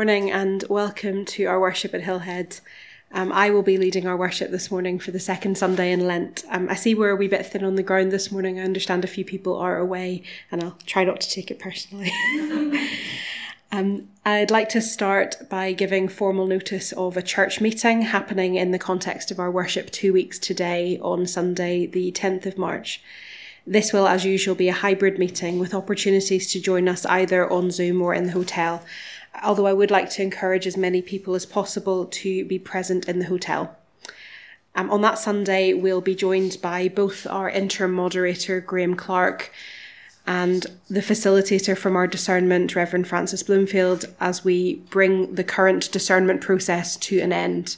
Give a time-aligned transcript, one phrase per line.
[0.00, 2.62] Morning and welcome to our worship at Hillhead.
[3.12, 6.42] Um, I will be leading our worship this morning for the second Sunday in Lent.
[6.48, 8.58] Um, I see we're a wee bit thin on the ground this morning.
[8.58, 12.10] I understand a few people are away, and I'll try not to take it personally.
[13.72, 18.70] um, I'd like to start by giving formal notice of a church meeting happening in
[18.70, 23.02] the context of our worship two weeks today on Sunday, the 10th of March.
[23.66, 27.70] This will, as usual, be a hybrid meeting with opportunities to join us either on
[27.70, 28.82] Zoom or in the hotel
[29.42, 33.18] although I would like to encourage as many people as possible to be present in
[33.18, 33.76] the hotel.
[34.74, 39.52] Um, on that Sunday, we'll be joined by both our interim moderator, Graham Clark,
[40.26, 46.40] and the facilitator from our discernment, Reverend Francis Bloomfield, as we bring the current discernment
[46.40, 47.76] process to an end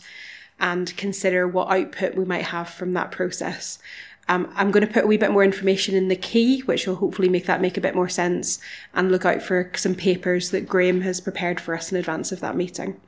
[0.61, 3.78] and consider what output we might have from that process.
[4.28, 6.96] Um, I'm going to put a wee bit more information in the key, which will
[6.96, 8.60] hopefully make that make a bit more sense,
[8.94, 12.40] and look out for some papers that Graham has prepared for us in advance of
[12.40, 13.00] that meeting.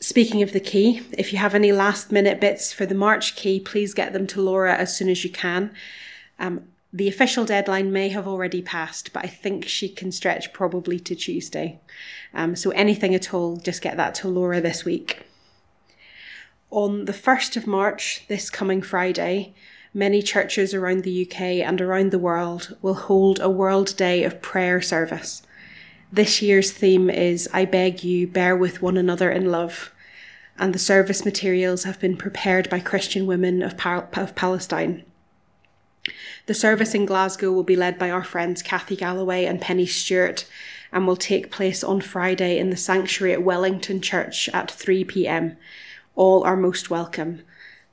[0.00, 3.60] Speaking of the key, if you have any last minute bits for the March key,
[3.60, 5.72] please get them to Laura as soon as you can.
[6.40, 10.98] Um, the official deadline may have already passed, but I think she can stretch probably
[11.00, 11.80] to Tuesday.
[12.34, 15.22] Um, so anything at all, just get that to Laura this week.
[16.72, 19.52] On the 1st of March, this coming Friday,
[19.92, 24.40] many churches around the UK and around the world will hold a World Day of
[24.40, 25.42] Prayer service.
[26.10, 29.92] This year's theme is I beg you, bear with one another in love,
[30.56, 35.04] and the service materials have been prepared by Christian women of, Pal- of Palestine.
[36.46, 40.46] The service in Glasgow will be led by our friends Kathy Galloway and Penny Stewart
[40.90, 45.58] and will take place on Friday in the sanctuary at Wellington Church at 3 pm
[46.14, 47.42] all are most welcome.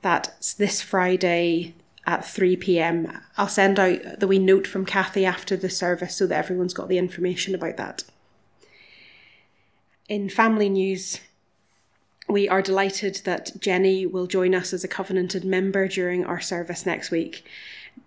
[0.02, 1.74] That's this Friday
[2.06, 3.20] at 3 pm.
[3.36, 6.88] I'll send out the wee note from Kathy after the service so that everyone's got
[6.88, 8.04] the information about that.
[10.08, 11.20] In family news,
[12.28, 16.86] we are delighted that Jenny will join us as a covenanted member during our service
[16.86, 17.44] next week.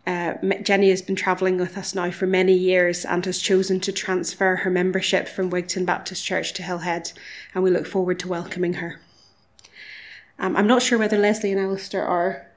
[0.07, 3.91] Uh, Jenny has been travelling with us now for many years and has chosen to
[3.91, 7.13] transfer her membership from Wigton Baptist Church to Hillhead,
[7.53, 8.99] and we look forward to welcoming her.
[10.39, 12.47] Um, I'm not sure whether Leslie and Alistair are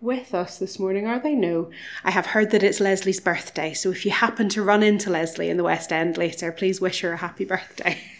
[0.00, 1.34] with us this morning, are they?
[1.34, 1.70] No.
[2.04, 5.48] I have heard that it's Leslie's birthday, so if you happen to run into Leslie
[5.48, 7.98] in the West End later, please wish her a happy birthday.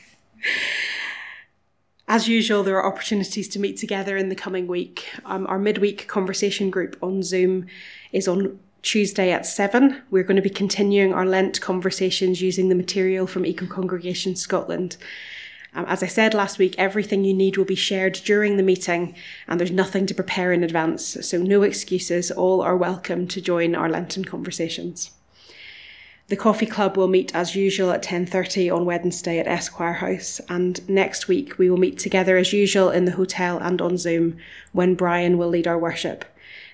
[2.09, 5.09] As usual, there are opportunities to meet together in the coming week.
[5.25, 7.67] Um, our midweek conversation group on Zoom
[8.13, 10.03] is on Tuesday at 7.
[10.11, 14.97] We're going to be continuing our Lent conversations using the material from Eco Congregation Scotland.
[15.75, 19.15] Um, as I said last week, everything you need will be shared during the meeting,
[19.47, 22.31] and there's nothing to prepare in advance, so no excuses.
[22.31, 25.11] All are welcome to join our Lenten conversations.
[26.29, 30.87] The coffee club will meet as usual at 10:30 on Wednesday at Esquire House, and
[30.89, 34.37] next week we will meet together as usual in the hotel and on Zoom
[34.73, 36.25] when Brian will lead our worship.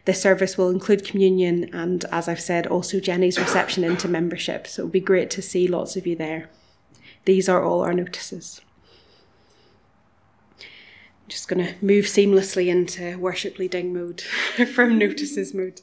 [0.05, 4.67] This service will include communion and, as I've said, also Jenny's reception into membership.
[4.67, 6.49] So it'll be great to see lots of you there.
[7.25, 8.63] These are all our notices
[11.33, 14.21] just going to move seamlessly into worship leading mode
[14.75, 15.81] from notices mode.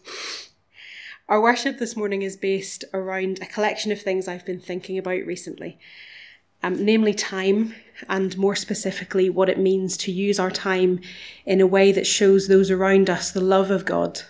[1.27, 5.25] Our worship this morning is based around a collection of things I've been thinking about
[5.25, 5.79] recently,
[6.61, 7.73] um, namely time,
[8.07, 10.99] and more specifically, what it means to use our time
[11.47, 14.21] in a way that shows those around us the love of God.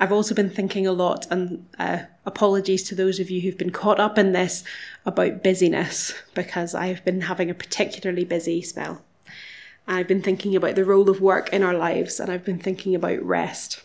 [0.00, 3.70] I've also been thinking a lot, and uh, apologies to those of you who've been
[3.70, 4.64] caught up in this,
[5.06, 9.04] about busyness, because I've been having a particularly busy spell.
[9.86, 12.94] I've been thinking about the role of work in our lives and I've been thinking
[12.94, 13.82] about rest.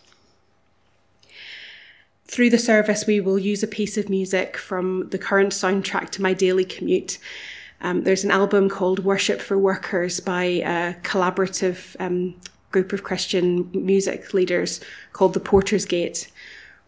[2.26, 6.22] Through the service, we will use a piece of music from the current soundtrack to
[6.22, 7.20] my daily commute.
[7.80, 12.36] Um, there's an album called Worship for Workers by a collaborative um,
[12.72, 14.82] group of Christian music leaders
[15.14, 16.30] called the Porter's Gate.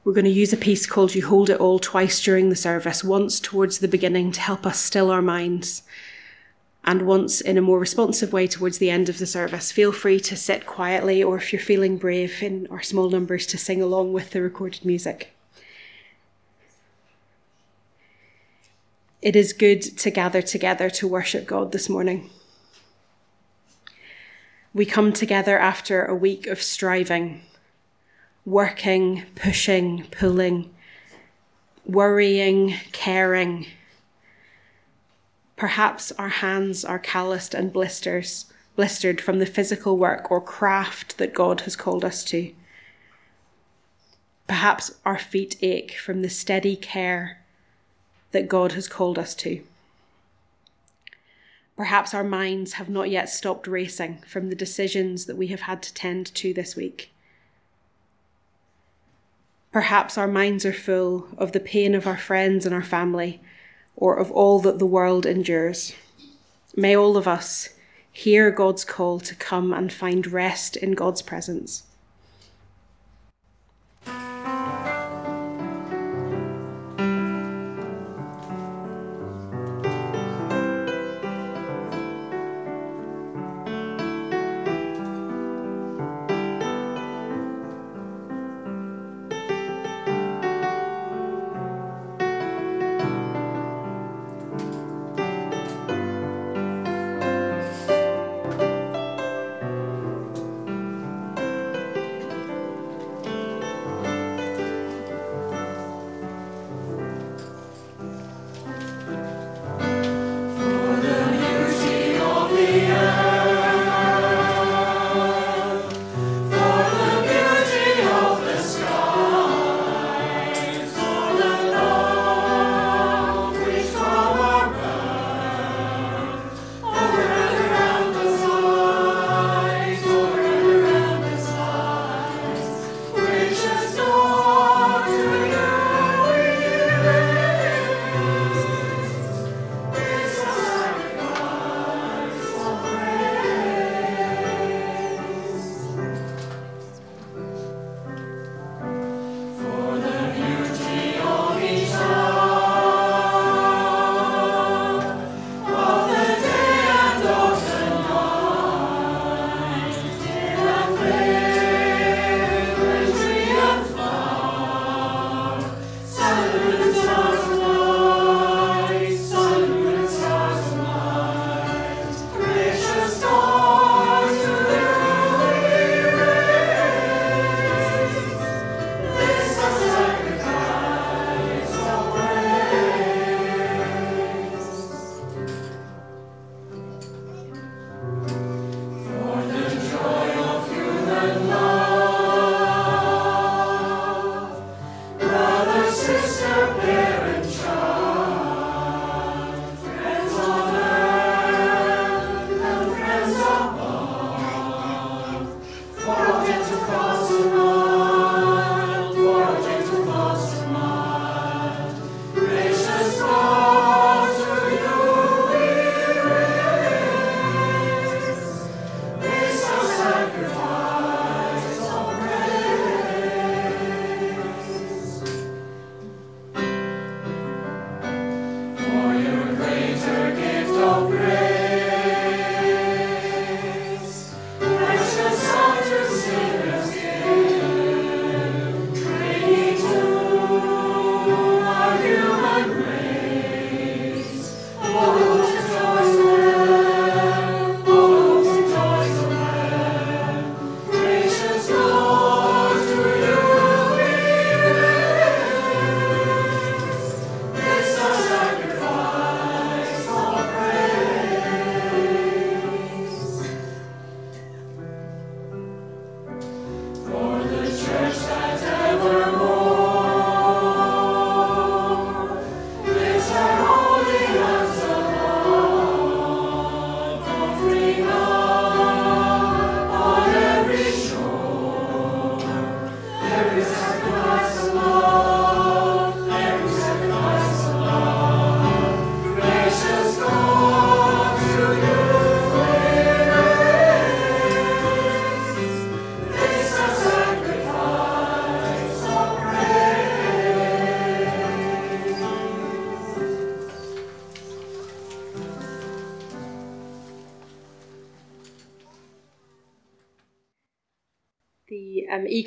[0.04, 3.04] We're going to use a piece called You Hold It All twice during the service,
[3.04, 5.84] once towards the beginning to help us still our minds
[6.84, 10.20] and once in a more responsive way towards the end of the service, feel free
[10.22, 14.14] to sit quietly or if you're feeling brave in our small numbers to sing along
[14.14, 15.36] with the recorded music.
[19.22, 22.30] It is good to gather together to worship God this morning.
[24.74, 27.42] We come together after a week of striving,
[28.46, 30.74] working, pushing, pulling,
[31.86, 33.66] worrying, caring
[35.60, 38.46] Perhaps our hands are calloused and blisters,
[38.78, 42.54] blistered from the physical work or craft that God has called us to.
[44.48, 47.42] Perhaps our feet ache from the steady care
[48.32, 49.62] that God has called us to.
[51.76, 55.84] Perhaps our minds have not yet stopped racing from the decisions that we have had
[55.84, 57.12] to tend to this week.
[59.74, 63.42] Perhaps our minds are full of the pain of our friends and our family,
[64.00, 65.94] or of all that the world endures.
[66.74, 67.70] May all of us
[68.12, 71.84] hear God's call to come and find rest in God's presence.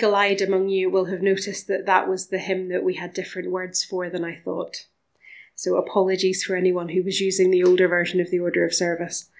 [0.03, 3.13] Eagle eyed among you will have noticed that that was the hymn that we had
[3.13, 4.87] different words for than I thought.
[5.55, 9.31] So apologies for anyone who was using the older version of the order of service.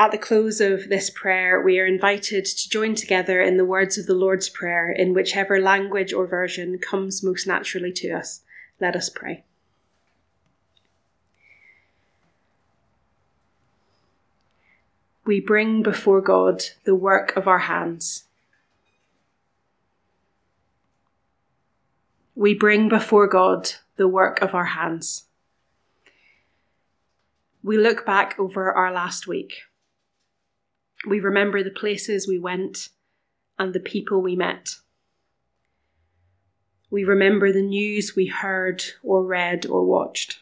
[0.00, 3.98] At the close of this prayer, we are invited to join together in the words
[3.98, 8.40] of the Lord's Prayer in whichever language or version comes most naturally to us.
[8.80, 9.44] Let us pray.
[15.24, 18.24] We bring before God the work of our hands
[22.34, 25.24] we bring before God the work of our hands.
[27.62, 29.62] We look back over our last week.
[31.06, 32.88] We remember the places we went
[33.58, 34.70] and the people we met.
[36.90, 40.40] We remember the news we heard or read or watched.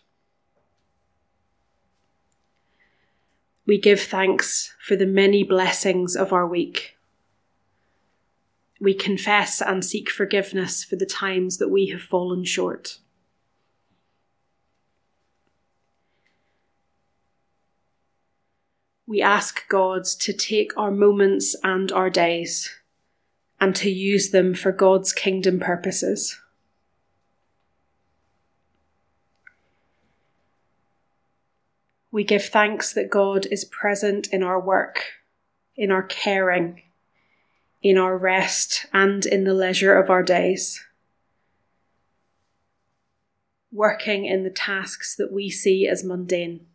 [3.66, 6.97] We give thanks for the many blessings of our week.
[8.81, 12.99] We confess and seek forgiveness for the times that we have fallen short.
[19.07, 22.71] We ask God to take our moments and our days
[23.61, 26.41] and to use them for God's kingdom purposes.
[32.11, 35.05] We give thanks that God is present in our work,
[35.77, 36.83] in our caring,
[37.83, 40.85] in our rest, and in the leisure of our days.
[43.73, 46.67] Working in the tasks that we see as mundane.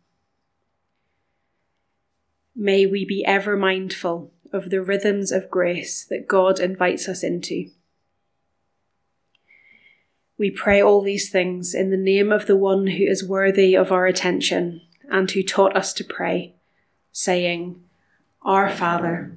[2.54, 7.70] May we be ever mindful of the rhythms of grace that God invites us into.
[10.38, 13.92] We pray all these things in the name of the one who is worthy of
[13.92, 16.54] our attention and who taught us to pray,
[17.12, 17.80] saying,
[18.42, 19.36] Our Father,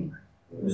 [0.53, 0.67] God,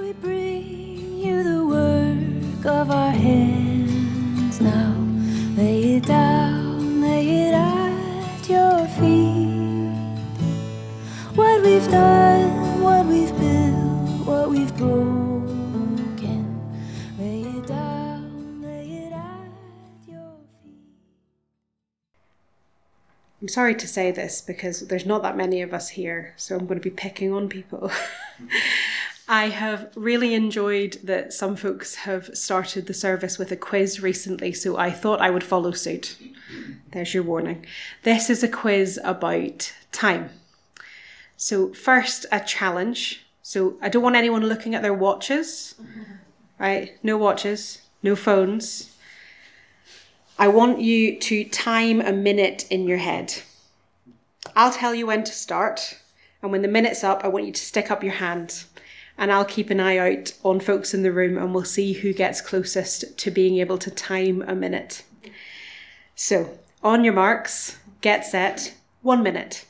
[0.00, 4.94] we bring you the work of our hands now.
[5.56, 9.90] Lay it down, lay it at your feet.
[11.34, 15.05] What we've done, what we've built, what we've broken.
[23.46, 26.66] I'm sorry to say this because there's not that many of us here, so I'm
[26.66, 27.92] going to be picking on people.
[29.28, 34.52] I have really enjoyed that some folks have started the service with a quiz recently,
[34.52, 36.16] so I thought I would follow suit.
[36.90, 37.64] There's your warning.
[38.02, 40.30] This is a quiz about time.
[41.36, 43.26] So, first, a challenge.
[43.42, 45.76] So, I don't want anyone looking at their watches,
[46.58, 46.94] right?
[47.04, 48.95] No watches, no phones.
[50.38, 53.40] I want you to time a minute in your head.
[54.54, 55.98] I'll tell you when to start,
[56.42, 58.64] and when the minute's up, I want you to stick up your hand.
[59.16, 62.12] And I'll keep an eye out on folks in the room, and we'll see who
[62.12, 65.04] gets closest to being able to time a minute.
[66.14, 69.64] So, on your marks, get set, one minute.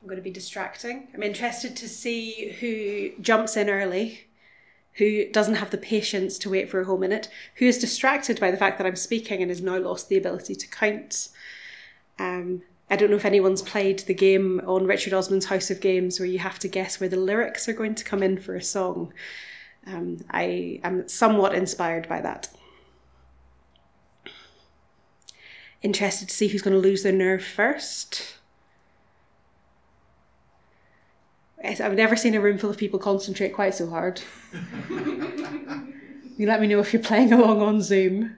[0.00, 1.08] I'm going to be distracting.
[1.14, 4.26] I'm interested to see who jumps in early
[4.94, 8.50] who doesn't have the patience to wait for a whole minute, who is distracted by
[8.50, 11.28] the fact that I'm speaking and has now lost the ability to count.
[12.18, 16.20] Um, I don't know if anyone's played the game on Richard Osman's House of Games
[16.20, 18.62] where you have to guess where the lyrics are going to come in for a
[18.62, 19.14] song.
[19.86, 22.48] Um, I am somewhat inspired by that.
[25.80, 28.36] Interested to see who's going to lose their nerve first.
[31.64, 34.20] I've never seen a room full of people concentrate quite so hard.
[34.90, 38.36] you let me know if you're playing along on Zoom.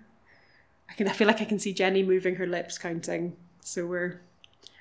[0.91, 1.09] I can.
[1.09, 3.37] I feel like I can see Jenny moving her lips, counting.
[3.61, 4.21] So we're.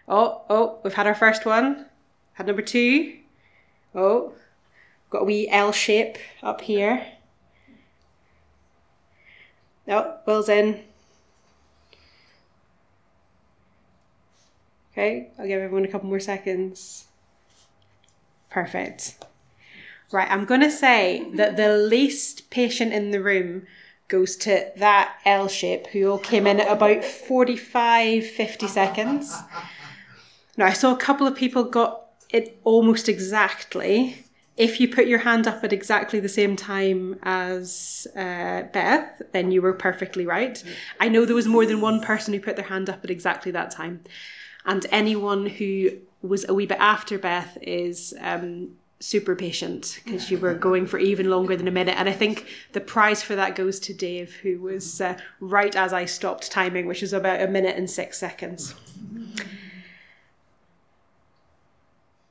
[0.07, 1.85] Oh, oh, we've had our first one.
[2.33, 3.17] Had number two.
[3.95, 4.33] Oh,
[5.09, 7.05] got a wee L shape up here.
[9.87, 10.83] Oh, Will's in.
[14.91, 17.05] Okay, I'll give everyone a couple more seconds.
[18.53, 19.15] Perfect.
[20.11, 23.65] Right, I'm going to say that the least patient in the room
[24.07, 29.35] goes to that L shape who all came in at about 45, 50 seconds.
[30.55, 34.23] Now, I saw a couple of people got it almost exactly.
[34.55, 39.51] If you put your hand up at exactly the same time as uh, Beth, then
[39.51, 40.63] you were perfectly right.
[40.99, 43.51] I know there was more than one person who put their hand up at exactly
[43.53, 44.03] that time.
[44.63, 45.89] And anyone who
[46.23, 48.69] was a wee bit after Beth is um,
[49.03, 51.97] super patient because you were going for even longer than a minute.
[51.97, 55.91] And I think the prize for that goes to Dave, who was uh, right as
[55.91, 58.73] I stopped timing, which was about a minute and six seconds.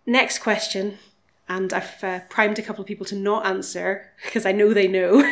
[0.07, 0.99] Next question,
[1.49, 4.89] and I've uh, primed a couple of people to not answer because I know they
[4.89, 5.23] know.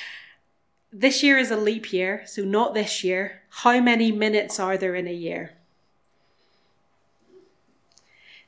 [0.92, 3.40] this year is a leap year, so not this year.
[3.48, 5.56] How many minutes are there in a year?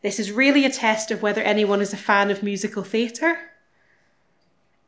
[0.02, 3.38] This is really a test of whether anyone is a fan of musical theatre.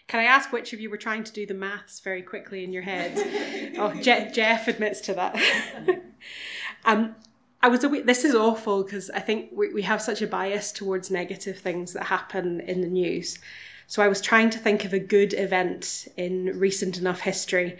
[0.09, 2.73] Can I ask which of you were trying to do the maths very quickly in
[2.73, 3.75] your head?
[3.77, 5.39] oh, Je- Jeff admits to that.
[6.85, 7.15] um,
[7.61, 10.71] I was a this is awful because I think we, we have such a bias
[10.71, 13.37] towards negative things that happen in the news.
[13.85, 17.77] So I was trying to think of a good event in recent enough history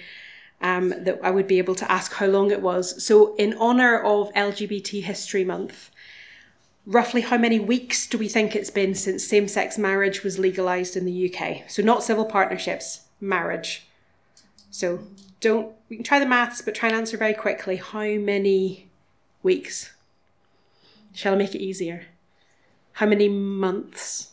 [0.62, 3.04] um, that I would be able to ask how long it was.
[3.04, 5.90] So, in honour of LGBT History Month,
[6.86, 10.96] roughly how many weeks do we think it's been since same sex marriage was legalised
[10.96, 11.70] in the UK?
[11.70, 13.88] So, not civil partnerships, marriage.
[14.72, 15.00] So,
[15.42, 17.78] don't, we can try the maths, but try and answer very quickly.
[17.78, 18.90] How many
[19.44, 19.94] weeks?
[21.14, 22.08] Shall I make it easier?
[22.94, 24.32] How many months?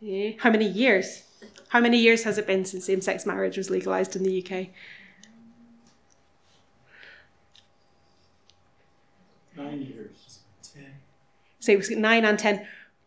[0.00, 0.32] Yeah.
[0.38, 1.22] How many years?
[1.68, 4.68] How many years has it been since same sex marriage was legalised in the UK?
[9.56, 10.40] Nine years.
[10.62, 10.94] Ten.
[11.66, 12.66] So it was nine and ten.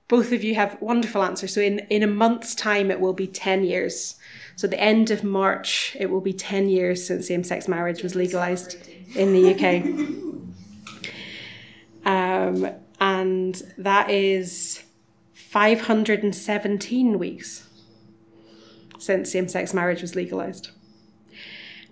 [0.10, 1.54] Both of you have wonderful answers.
[1.54, 4.15] So in, in a month's time, it will be 10 years.
[4.56, 8.15] So the end of March, it will be 10 years since same sex marriage was
[8.15, 8.76] legalised
[9.15, 10.26] in the UK.
[12.06, 14.84] Um, and that is
[15.34, 17.67] 517 weeks
[18.98, 20.72] since same sex marriage was legalised.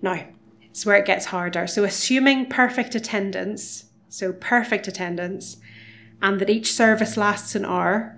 [0.01, 0.25] Now,
[0.69, 1.67] it's where it gets harder.
[1.67, 5.57] So, assuming perfect attendance, so perfect attendance,
[6.21, 8.13] and that each service lasts an hour,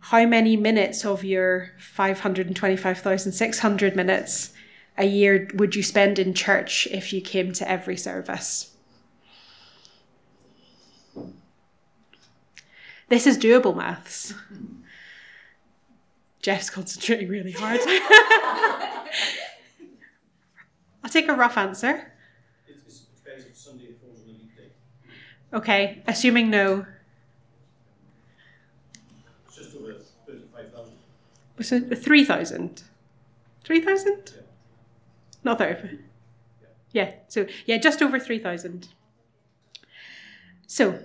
[0.00, 4.52] how many minutes of your 525,600 minutes
[4.98, 8.68] a year would you spend in church if you came to every service?
[13.08, 14.32] This is doable maths.
[16.40, 17.80] Jeff's concentrating really hard.
[21.04, 22.10] I'll take a rough answer.
[22.66, 24.70] It, it depends if Sunday falls on a weekday.
[25.52, 26.86] Okay, assuming no.
[29.46, 30.94] It's just over 35,000.
[31.60, 32.82] So 3,000?
[33.64, 34.32] 3,000?
[34.34, 34.42] Yeah.
[35.44, 35.98] Not 30.
[36.92, 38.88] Yeah, so yeah, just over 3,000.
[40.66, 40.98] So,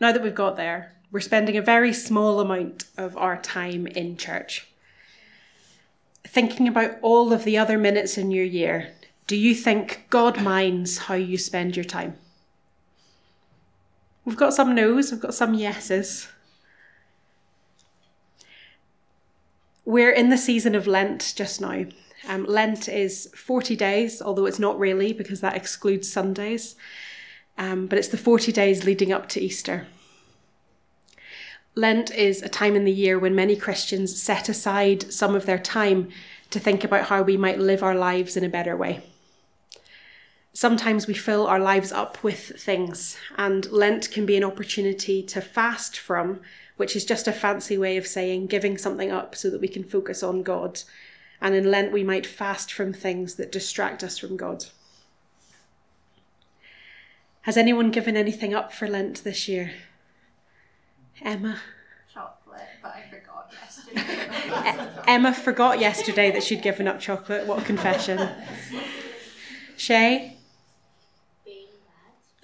[0.00, 4.16] now that we've got there, we're spending a very small amount of our time in
[4.16, 4.68] church.
[6.24, 8.92] Thinking about all of the other minutes in your year,
[9.26, 12.16] do you think God minds how you spend your time?
[14.24, 16.28] We've got some no's, we've got some yeses.
[19.84, 21.84] We're in the season of Lent just now.
[22.28, 26.76] Um, Lent is 40 days, although it's not really because that excludes Sundays.
[27.58, 29.86] Um, but it's the 40 days leading up to Easter.
[31.74, 35.58] Lent is a time in the year when many Christians set aside some of their
[35.58, 36.10] time
[36.50, 39.02] to think about how we might live our lives in a better way.
[40.52, 45.40] Sometimes we fill our lives up with things, and Lent can be an opportunity to
[45.40, 46.40] fast from,
[46.82, 49.84] which is just a fancy way of saying giving something up so that we can
[49.84, 50.82] focus on God.
[51.40, 54.64] And in Lent, we might fast from things that distract us from God.
[57.42, 59.70] Has anyone given anything up for Lent this year?
[61.24, 61.60] Emma.
[62.12, 63.52] chocolate, but I forgot
[63.94, 65.02] yesterday.
[65.06, 67.46] Emma forgot yesterday that she'd given up chocolate.
[67.46, 68.28] What a confession.
[69.76, 70.36] Shay?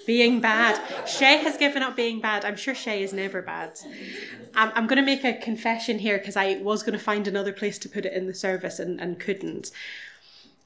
[0.09, 1.07] Being bad.
[1.07, 2.42] Shay has given up being bad.
[2.42, 3.79] I'm sure Shay is never bad.
[4.55, 7.53] I'm, I'm going to make a confession here because I was going to find another
[7.53, 9.71] place to put it in the service and, and couldn't.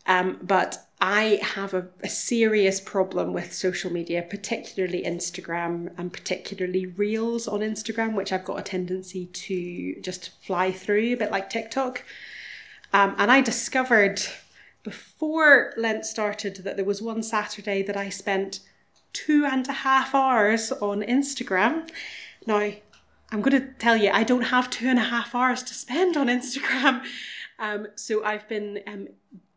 [0.07, 6.87] Um, but I have a, a serious problem with social media, particularly Instagram and particularly
[6.87, 11.51] Reels on Instagram, which I've got a tendency to just fly through, a bit like
[11.51, 12.05] TikTok.
[12.93, 14.23] Um, and I discovered
[14.85, 18.61] before Lent started that there was one Saturday that I spent
[19.13, 21.89] two and a half hours on Instagram.
[22.47, 22.73] Now,
[23.31, 26.17] I'm going to tell you, I don't have two and a half hours to spend
[26.17, 27.03] on Instagram.
[27.59, 29.09] Um, so I've been um,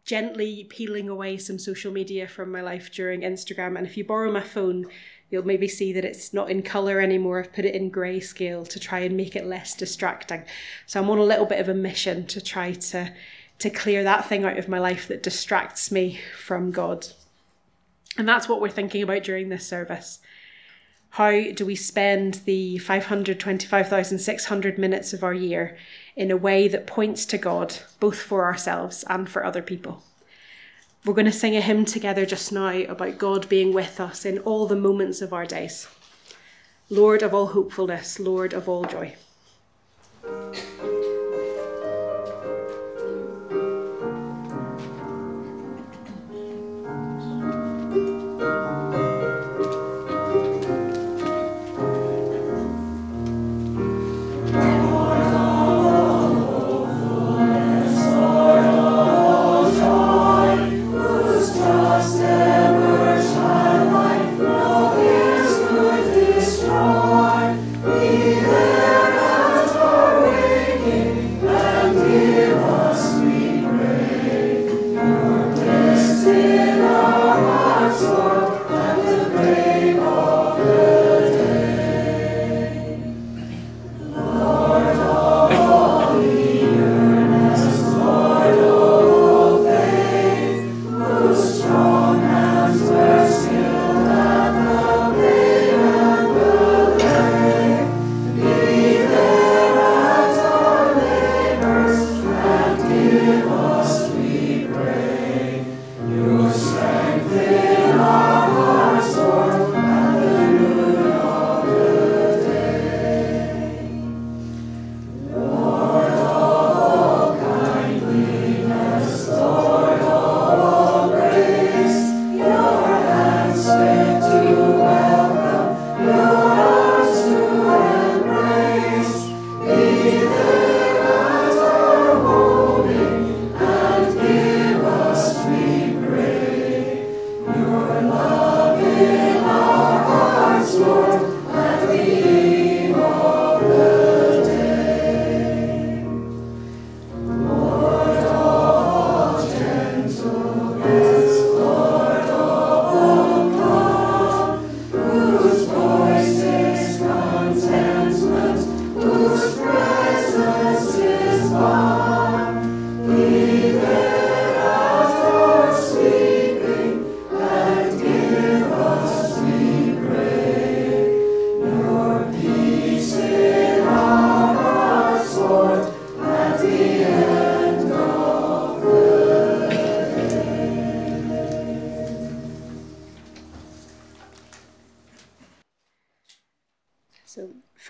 [0.06, 3.78] gently peeling away some social media from my life during Instagram.
[3.78, 4.86] And if you borrow my phone,
[5.30, 7.39] you'll maybe see that it's not in colour anymore.
[7.39, 10.44] I've put it in grayscale to try and make it less distracting.
[10.86, 13.12] So I'm on a little bit of a mission to try to
[13.58, 17.08] to clear that thing out of my life that distracts me from God.
[18.17, 20.19] And that's what we're thinking about during this service.
[21.12, 25.78] How do we spend the 525,600 minutes of our year
[26.15, 30.04] in a way that points to God, both for ourselves and for other people?
[31.06, 34.39] We're going to sing a hymn together just now about God being with us in
[34.39, 35.88] all the moments of our days.
[36.89, 39.15] Lord of all hopefulness, Lord of all joy.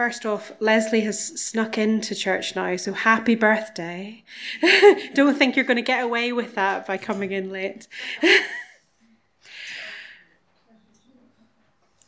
[0.06, 4.24] First off, Leslie has snuck into church now, so happy birthday.
[5.16, 7.88] Don't think you're going to get away with that by coming in late.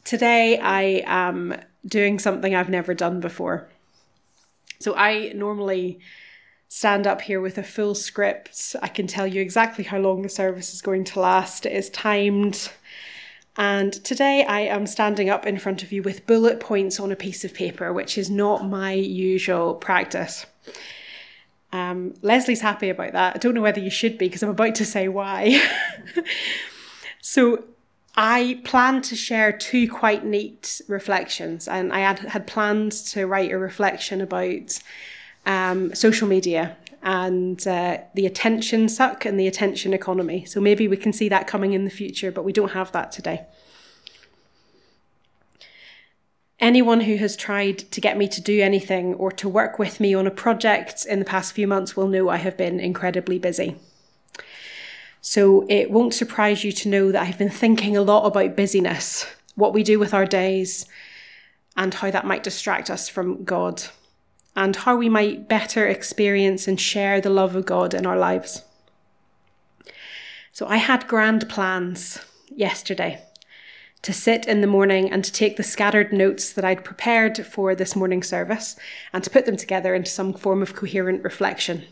[0.03, 3.67] Today, I am doing something I've never done before.
[4.77, 5.99] So, I normally
[6.67, 8.75] stand up here with a full script.
[8.79, 11.65] I can tell you exactly how long the service is going to last.
[11.65, 12.69] It is timed.
[13.57, 17.15] And today I am standing up in front of you with bullet points on a
[17.15, 20.45] piece of paper, which is not my usual practice.
[21.73, 23.35] Um, Leslie's happy about that.
[23.35, 25.59] I don't know whether you should be because I'm about to say why.
[27.21, 27.63] so,
[28.19, 33.51] I planned to share two quite neat reflections, and I had, had planned to write
[33.51, 34.79] a reflection about
[35.45, 40.45] um, social media and uh, the attention suck and the attention economy.
[40.45, 43.11] So maybe we can see that coming in the future, but we don't have that
[43.11, 43.45] today.
[46.59, 50.15] Anyone who has tried to get me to do anything or to work with me
[50.15, 53.75] on a project in the past few months will know I have been incredibly busy.
[55.21, 59.27] So it won't surprise you to know that I've been thinking a lot about busyness,
[59.55, 60.87] what we do with our days,
[61.75, 63.83] and how that might distract us from God
[64.57, 68.63] and how we might better experience and share the love of God in our lives.
[70.51, 73.21] So I had grand plans yesterday
[74.01, 77.75] to sit in the morning and to take the scattered notes that I'd prepared for
[77.75, 78.75] this morning service
[79.13, 81.83] and to put them together into some form of coherent reflection.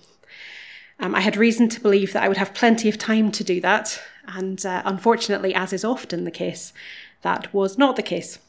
[0.99, 3.62] Um, I had reason to believe that I would have plenty of time to do
[3.62, 6.73] that, and uh, unfortunately, as is often the case,
[7.21, 8.39] that was not the case.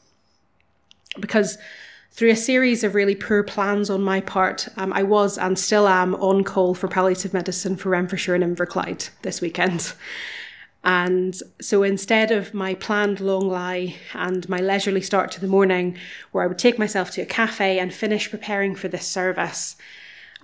[1.20, 1.58] Because
[2.16, 5.86] through a series of really poor plans on my part, um, I was and still
[5.86, 9.92] am on call for palliative medicine for Renfrewshire and Inverclyde this weekend.
[10.82, 15.98] And so instead of my planned long lie and my leisurely start to the morning,
[16.32, 19.76] where I would take myself to a cafe and finish preparing for this service,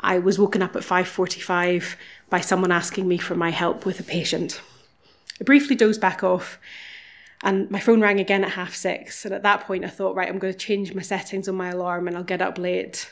[0.00, 1.96] I was woken up at 5:45
[2.28, 4.60] by someone asking me for my help with a patient.
[5.40, 6.58] I briefly dozed back off
[7.42, 9.24] And my phone rang again at half six.
[9.24, 11.70] And at that point, I thought, right, I'm going to change my settings on my
[11.70, 13.10] alarm and I'll get up late.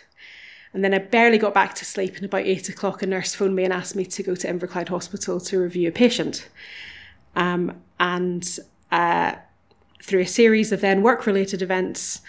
[0.73, 2.17] And then I barely got back to sleep.
[2.17, 4.89] And about eight o'clock, a nurse phoned me and asked me to go to Inverclyde
[4.89, 6.49] Hospital to review a patient.
[7.35, 8.59] Um, and
[8.93, 9.35] uh,
[10.03, 12.21] through a series of then work related events,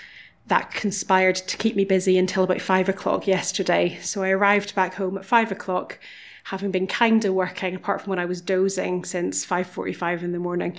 [0.47, 3.97] that conspired to keep me busy until about five o'clock yesterday.
[4.01, 5.99] So I arrived back home at five o'clock,
[6.45, 10.39] having been kind of working, apart from when I was dozing since 5.45 in the
[10.39, 10.77] morning.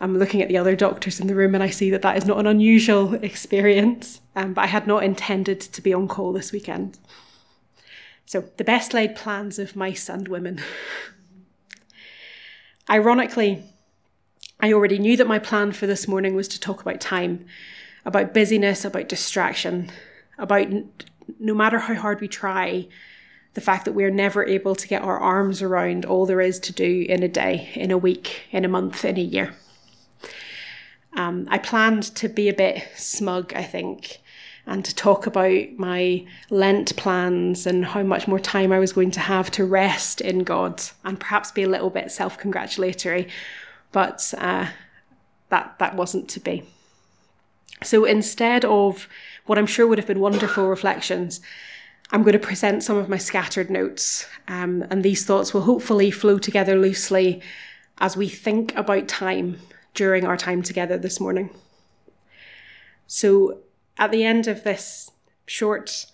[0.00, 2.24] I'm looking at the other doctors in the room and I see that that is
[2.24, 6.52] not an unusual experience, um, but I had not intended to be on call this
[6.52, 6.98] weekend.
[8.24, 10.62] So, the best laid plans of mice and women.
[12.90, 13.64] Ironically,
[14.60, 17.44] I already knew that my plan for this morning was to talk about time,
[18.04, 19.90] about busyness, about distraction,
[20.38, 20.68] about
[21.38, 22.88] no matter how hard we try,
[23.54, 26.72] the fact that we're never able to get our arms around all there is to
[26.72, 29.54] do in a day, in a week, in a month, in a year.
[31.14, 34.20] Um, I planned to be a bit smug, I think,
[34.66, 39.10] and to talk about my Lent plans and how much more time I was going
[39.12, 43.26] to have to rest in God and perhaps be a little bit self congratulatory.
[43.90, 44.68] But uh,
[45.48, 46.62] that, that wasn't to be.
[47.82, 49.08] So instead of
[49.46, 51.40] what I'm sure would have been wonderful reflections,
[52.12, 56.10] I'm going to present some of my scattered notes, um, and these thoughts will hopefully
[56.10, 57.40] flow together loosely
[57.98, 59.58] as we think about time
[59.94, 61.50] during our time together this morning.
[63.06, 63.58] So,
[63.96, 65.10] at the end of this
[65.46, 66.06] short,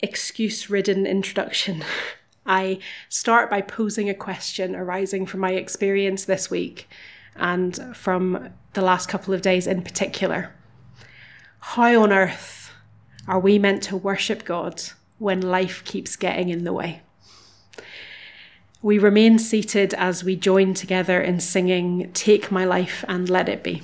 [0.00, 1.84] excuse ridden introduction,
[2.46, 6.88] I start by posing a question arising from my experience this week
[7.36, 10.52] and from the last couple of days in particular.
[11.60, 12.72] How on earth
[13.28, 14.82] are we meant to worship God
[15.18, 17.02] when life keeps getting in the way?
[18.80, 23.64] We remain seated as we join together in singing, Take My Life and Let It
[23.64, 23.82] Be.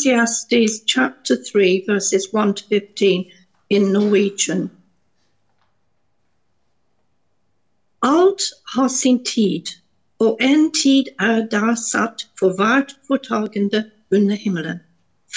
[0.00, 3.30] Ecclesiastes chapter 3, verses 1 to 15
[3.68, 4.70] in Norwegian.
[8.02, 8.42] Alt
[8.74, 9.66] har sin tid,
[10.18, 14.80] og en tid er der satt for hvert fortagende under himmelen.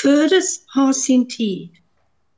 [0.01, 1.67] Fødes har sin tid,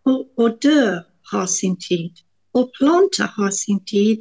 [0.06, 2.10] og, og dør har sin tid,
[2.54, 4.18] og planter har sin tid,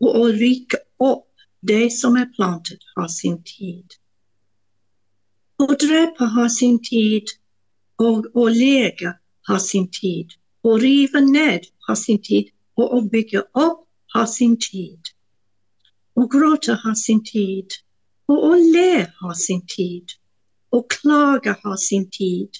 [0.00, 3.96] og å ryke opp det som er plantet har sin tid.
[5.58, 7.32] Å drepe har sin tid,
[8.02, 9.14] og å lege
[9.48, 10.34] har sin tid.
[10.66, 15.12] Å rive ned har sin tid, og å bygge opp har sin tid.
[16.16, 17.72] Å gråte har sin tid,
[18.28, 20.16] og å le har sin tid.
[20.74, 22.58] Å klage har sin tid,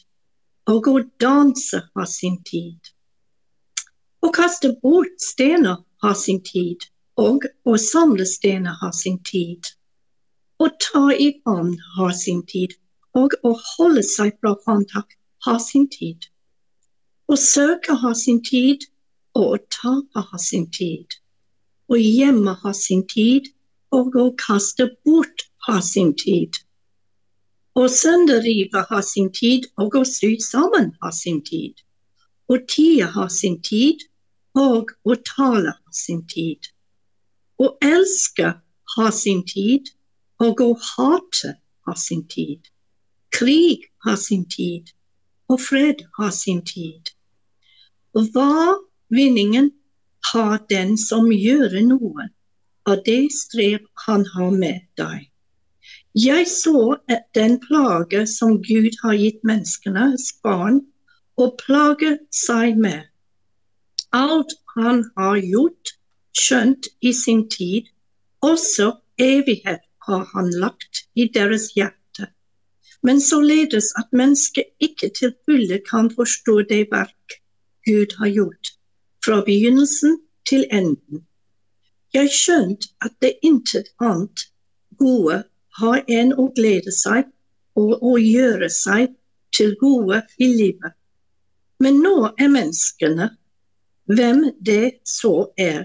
[0.70, 2.78] og å danse har sin tid.
[4.22, 9.66] Å kaste bort stener har sin tid, og å samle stener har sin tid.
[10.62, 12.72] Å ta i hånd har sin tid,
[13.16, 15.16] og å holde seg fra håndtak
[15.46, 16.26] har sin tid.
[17.30, 18.84] Å søke har sin tid,
[19.36, 21.16] og å tape har sin tid.
[21.90, 23.48] Å gjemme har sin tid,
[23.94, 26.54] og å kaste bort har sin tid.
[27.76, 31.74] Å sønderrive har sin tid, og å sy sammen har sin tid.
[32.48, 34.06] Å tie har sin tid,
[34.56, 36.70] og å tale har sin tid.
[37.60, 38.54] Å elske
[38.96, 39.92] har sin tid,
[40.40, 41.56] og å hate
[41.86, 42.60] har sin tid.
[43.36, 44.88] Krig har sin tid,
[45.48, 47.12] og fred har sin tid.
[48.16, 48.76] Hva
[49.12, 49.70] vinningen
[50.32, 52.28] har den som gjør noe
[52.86, 55.26] av det strev han har med deg.
[56.16, 56.96] Jeg så
[57.36, 60.80] den plage som Gud har gitt menneskenes barn,
[61.36, 63.02] og plage seg med.
[64.16, 65.92] Alt han har gjort,
[66.32, 67.90] skjønt i sin tid,
[68.40, 71.95] også evighet har han lagt i deres hjerte
[73.02, 77.38] men således at mennesket ikke til fulle kan forstå det verk
[77.86, 78.66] Gud har gjort,
[79.24, 81.26] fra begynnelsen til enden.
[82.14, 84.46] Jeg skjønt at det intet annet
[84.98, 85.42] gode
[85.80, 87.28] har enn å glede seg
[87.76, 89.12] og å gjøre seg
[89.56, 90.94] til gode i livet.
[91.78, 93.28] Men nå er menneskene,
[94.08, 95.84] hvem det så er,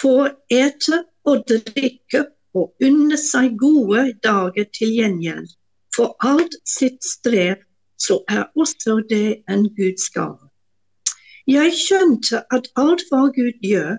[0.00, 5.50] får ete og drikke og unne seg gode dager til gjengjeld
[5.96, 7.56] for alt sitt strev,
[7.98, 10.48] så er også det en Guds gave.
[11.46, 13.98] Jeg skjønte at alt hva Gud gjør,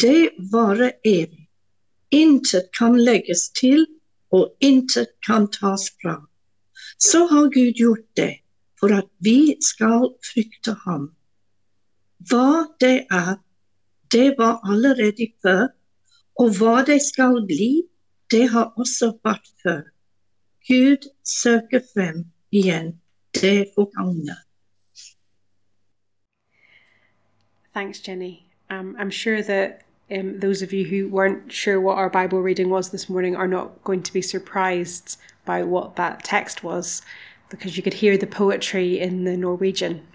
[0.00, 1.48] det varer evig.
[2.10, 3.86] Intet kan legges til,
[4.30, 6.18] og intet kan tas fra.
[6.98, 8.34] Så har Gud gjort det
[8.80, 11.08] for at vi skal frykte ham.
[12.30, 13.38] Hva det er,
[14.12, 15.66] det var allerede før,
[16.40, 17.84] og hva det skal bli,
[18.30, 19.82] det har også vært før.
[20.68, 23.00] Gud søker frem igjen
[23.34, 24.36] det forgangne.
[27.74, 28.44] Thanks, Jenny.
[28.70, 32.70] Um, I'm sure that um, those of you who weren't sure what our Bible reading
[32.70, 37.02] was this morning are not going to be surprised by what that text was
[37.50, 40.06] because you could hear the poetry in the Norwegian.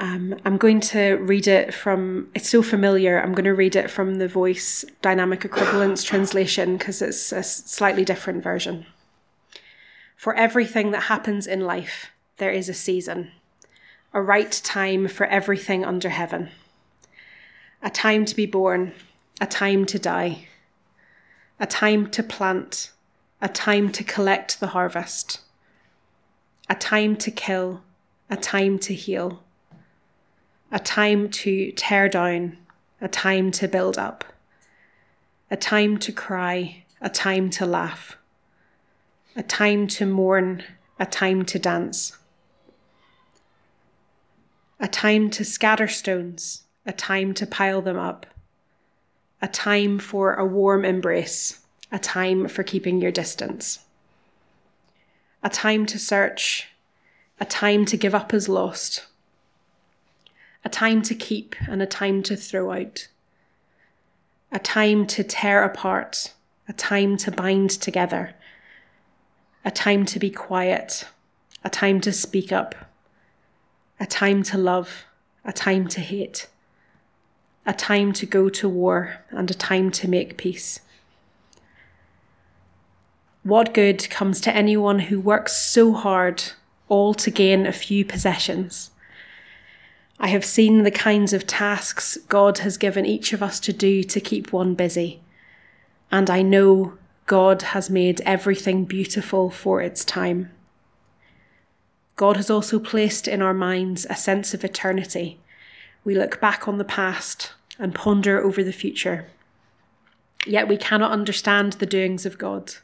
[0.00, 3.90] Um, I'm going to read it from, it's so familiar, I'm going to read it
[3.90, 8.86] from the Voice Dynamic Equivalence translation because it's a slightly different version.
[10.16, 12.06] For everything that happens in life,
[12.38, 13.30] there is a season,
[14.14, 16.48] a right time for everything under heaven,
[17.82, 18.94] a time to be born,
[19.38, 20.48] a time to die,
[21.58, 22.90] a time to plant,
[23.42, 25.40] a time to collect the harvest,
[26.70, 27.82] a time to kill,
[28.30, 29.42] a time to heal
[30.72, 32.56] a time to tear down,
[33.00, 34.24] a time to build up,
[35.50, 38.16] a time to cry, a time to laugh,
[39.34, 40.62] a time to mourn,
[40.98, 42.16] a time to dance,
[44.78, 48.26] a time to scatter stones, a time to pile them up,
[49.42, 51.60] a time for a warm embrace,
[51.90, 53.80] a time for keeping your distance,
[55.42, 56.68] a time to search,
[57.40, 59.06] a time to give up as lost
[60.64, 63.08] a time to keep and a time to throw out,
[64.52, 66.32] a time to tear apart,
[66.68, 68.34] a time to bind together,
[69.64, 71.06] a time to be quiet,
[71.64, 72.74] a time to speak up,
[73.98, 75.04] a time to love,
[75.44, 76.48] a time to hate,
[77.66, 80.80] a time to go to war, and a time to make peace.
[83.42, 86.42] What good comes to anyone who works so hard
[86.88, 88.90] all to gain a few possessions?
[90.22, 94.02] I have seen the kinds of tasks God has given each of us to do
[94.04, 95.22] to keep one busy.
[96.12, 100.50] And I know God has made everything beautiful for its time.
[102.16, 105.40] God has also placed in our minds a sense of eternity.
[106.04, 109.26] We look back on the past and ponder over the future.
[110.46, 112.74] Yet we cannot understand the doings of God.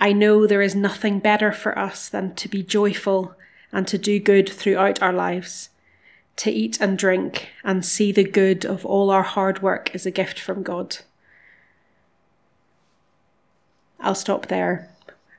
[0.00, 3.36] I know there is nothing better for us than to be joyful
[3.70, 5.68] and to do good throughout our lives,
[6.36, 10.10] to eat and drink and see the good of all our hard work as a
[10.10, 10.98] gift from God.
[13.98, 14.90] I'll stop there.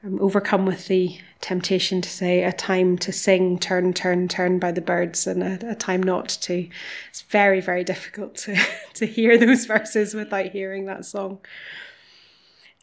[0.03, 4.71] I'm overcome with the temptation to say a time to sing turn turn turn by
[4.71, 6.67] the birds and a, a, time not to
[7.09, 8.55] it's very very difficult to,
[8.93, 11.39] to hear those verses without hearing that song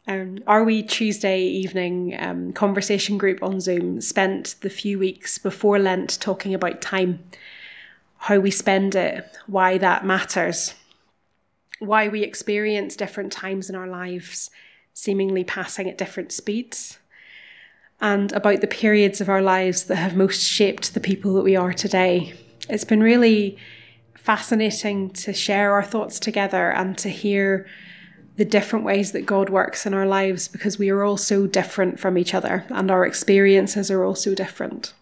[0.09, 5.77] um, our wee Tuesday evening um, conversation group on Zoom spent the few weeks before
[5.77, 7.23] Lent talking about time,
[8.19, 10.75] how we spend it, why that matters,
[11.79, 14.51] why we experience different times in our lives,
[14.93, 16.99] seemingly passing at different speeds,
[18.01, 21.55] and about the periods of our lives that have most shaped the people that we
[21.55, 22.33] are today.
[22.69, 23.57] It's been really
[24.15, 27.67] fascinating to share our thoughts together and to hear
[28.35, 31.99] the different ways that God works in our lives because we are all so different
[31.99, 34.93] from each other and our experiences are all so different.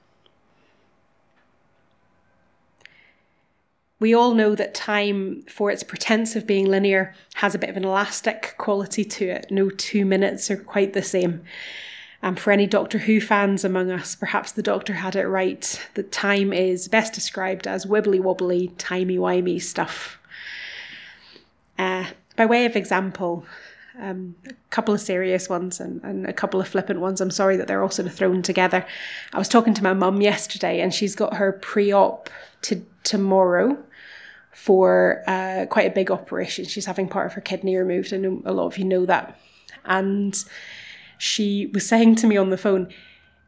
[4.00, 7.78] We all know that time, for its pretense of being linear, has a bit of
[7.78, 9.48] an elastic quality to it.
[9.50, 11.44] No two minutes are quite the same.
[12.22, 16.12] And for any Doctor Who fans among us, perhaps the Doctor had it right that
[16.12, 20.20] time is best described as wibbly wobbly, timey wimey stuff.
[21.78, 23.46] Uh, by way of example,
[24.00, 27.20] um, a couple of serious ones and, and a couple of flippant ones.
[27.20, 28.86] I'm sorry that they're all sort of thrown together.
[29.34, 32.30] I was talking to my mum yesterday and she's got her pre op
[32.64, 33.78] to tomorrow
[34.58, 36.66] for uh, quite a big operation.
[36.66, 38.12] She's having part of her kidney removed.
[38.12, 39.40] I know a lot of you know that.
[39.86, 40.36] And
[41.20, 42.92] she was saying to me on the phone,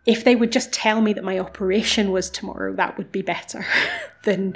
[0.05, 3.66] if they would just tell me that my operation was tomorrow, that would be better
[4.24, 4.55] than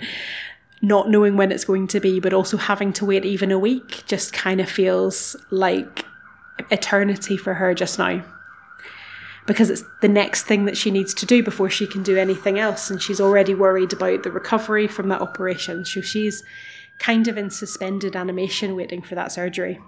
[0.84, 4.04] not knowing when it's going to be, but also having to wait even a week
[4.06, 6.06] just kind of feels like
[6.70, 8.24] eternity for her just now.
[9.46, 12.60] Because it's the next thing that she needs to do before she can do anything
[12.60, 12.90] else.
[12.90, 15.84] And she's already worried about the recovery from that operation.
[15.86, 16.44] So she's
[17.00, 19.80] kind of in suspended animation waiting for that surgery.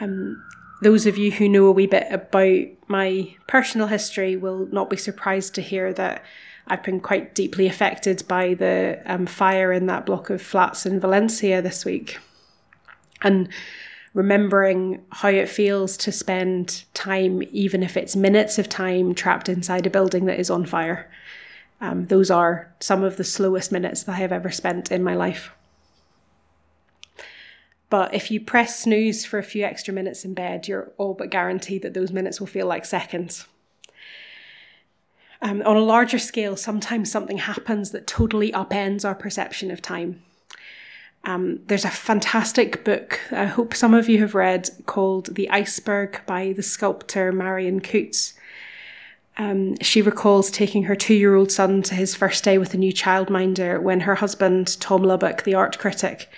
[0.00, 0.42] Um,
[0.82, 4.96] those of you who know a wee bit about my personal history will not be
[4.96, 6.24] surprised to hear that
[6.66, 11.00] I've been quite deeply affected by the um, fire in that block of flats in
[11.00, 12.18] Valencia this week.
[13.22, 13.48] And
[14.14, 19.86] remembering how it feels to spend time, even if it's minutes of time, trapped inside
[19.86, 21.10] a building that is on fire.
[21.80, 25.14] Um, those are some of the slowest minutes that I have ever spent in my
[25.14, 25.52] life.
[27.88, 31.30] But if you press snooze for a few extra minutes in bed, you're all but
[31.30, 33.46] guaranteed that those minutes will feel like seconds.
[35.42, 40.22] Um, on a larger scale, sometimes something happens that totally upends our perception of time.
[41.24, 46.20] Um, there's a fantastic book I hope some of you have read called The Iceberg
[46.26, 48.32] by the sculptor Marion Coutts.
[49.36, 52.78] Um, she recalls taking her two year old son to his first day with a
[52.78, 56.30] new childminder when her husband, Tom Lubbock, the art critic,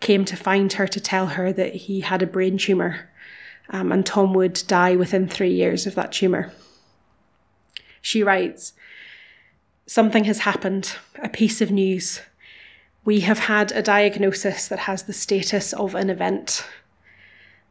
[0.00, 3.08] came to find her to tell her that he had a brain tumour
[3.70, 6.52] um, and Tom would die within three years of that tumour.
[8.00, 8.72] She writes
[9.86, 12.20] Something has happened, a piece of news.
[13.04, 16.66] We have had a diagnosis that has the status of an event.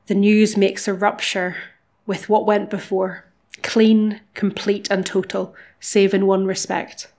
[0.07, 1.57] The news makes a rupture
[2.05, 3.25] with what went before
[3.63, 7.11] clean, complete, and total, save in one respect.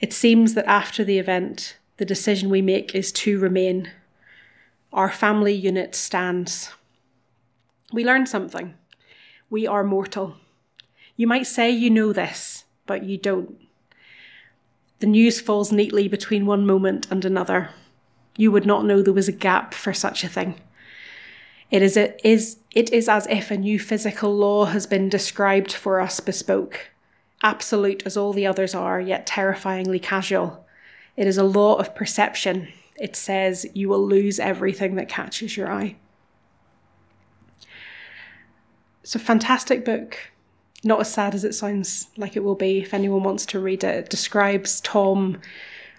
[0.00, 3.90] It seems that after the event, the decision we make is to remain.
[4.92, 6.72] Our family unit stands.
[7.92, 8.74] We learn something.
[9.50, 10.36] We are mortal.
[11.16, 13.58] You might say you know this, but you don't.
[14.98, 17.70] The news falls neatly between one moment and another.
[18.36, 20.60] You would not know there was a gap for such a thing.
[21.70, 25.72] It is, it is, it is as if a new physical law has been described
[25.72, 26.90] for us bespoke,
[27.42, 30.64] absolute as all the others are, yet terrifyingly casual.
[31.16, 32.68] It is a law of perception.
[32.94, 35.96] It says you will lose everything that catches your eye.
[39.02, 40.18] It's a fantastic book
[40.84, 43.82] not as sad as it sounds like it will be if anyone wants to read
[43.84, 43.94] it.
[43.94, 45.40] It describes Tom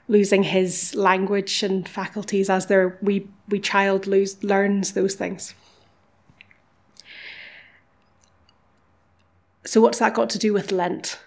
[0.08, 5.54] losing his language and faculties as their wee, wee child lose, learns those things.
[9.66, 11.20] So, what's that got to do with Lent?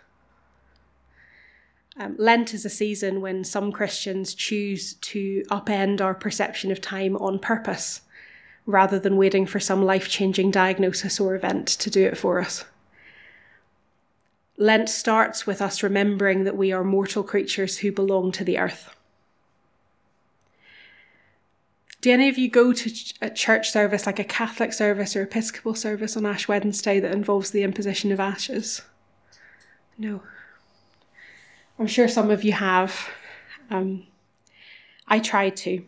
[1.98, 7.16] Um, Lent is a season when some Christians choose to upend our perception of time
[7.16, 8.00] on purpose,
[8.64, 12.64] rather than waiting for some life changing diagnosis or event to do it for us.
[14.60, 18.94] Lent starts with us remembering that we are mortal creatures who belong to the earth.
[22.02, 22.90] Do any of you go to
[23.22, 27.52] a church service like a Catholic service or Episcopal service on Ash Wednesday that involves
[27.52, 28.82] the imposition of ashes?
[29.96, 30.20] No.
[31.78, 33.08] I'm sure some of you have.
[33.70, 34.06] Um,
[35.08, 35.86] I tried to.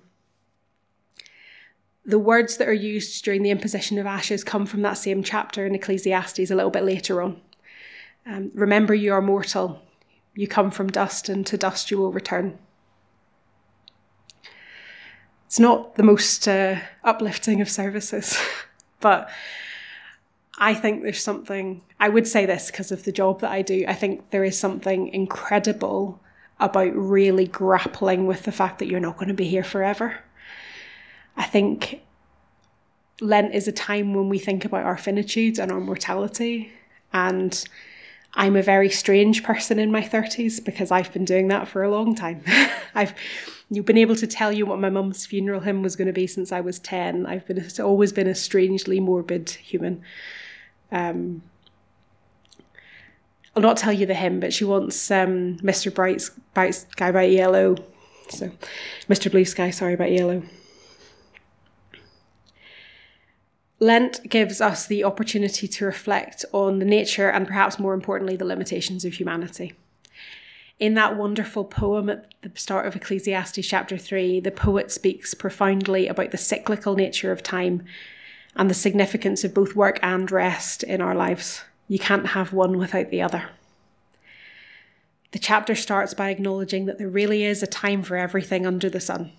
[2.07, 5.67] The words that are used during the imposition of ashes come from that same chapter
[5.67, 7.39] in Ecclesiastes a little bit later on.
[8.27, 9.83] Um, Remember, you are mortal.
[10.35, 12.59] You come from dust, and to dust you will return.
[15.47, 18.39] It's not the most uh, uplifting of services,
[19.01, 19.29] but
[20.59, 23.85] I think there's something, I would say this because of the job that I do.
[23.87, 26.21] I think there is something incredible
[26.61, 30.21] about really grappling with the fact that you're not going to be here forever.
[31.37, 32.03] I think
[33.21, 36.73] Lent is a time when we think about our finitude and our mortality.
[37.13, 37.63] And
[38.35, 41.91] I'm a very strange person in my 30s because I've been doing that for a
[41.91, 42.43] long time.
[42.95, 43.15] I've
[43.71, 46.27] you've been able to tell you what my mum's funeral hymn was going to be
[46.27, 47.27] since I was 10.
[47.27, 50.03] I've been it's always been a strangely morbid human.
[50.91, 51.43] Um,
[53.55, 55.93] I'll not tell you the hymn, but she wants um, Mr.
[55.93, 57.77] Bright's, Bright Sky by ELO.
[58.31, 58.51] So,
[59.09, 59.31] Mr.
[59.31, 60.43] Blue Sky, sorry, about ELO.
[63.83, 68.45] Lent gives us the opportunity to reflect on the nature and perhaps more importantly, the
[68.45, 69.73] limitations of humanity.
[70.79, 76.07] In that wonderful poem at the start of Ecclesiastes chapter 3, the poet speaks profoundly
[76.07, 77.85] about the cyclical nature of time
[78.55, 81.65] and the significance of both work and rest in our lives.
[81.89, 83.49] You can't have one without the other.
[85.33, 89.01] The chapter starts by acknowledging that there really is a time for everything under the
[89.01, 89.33] sun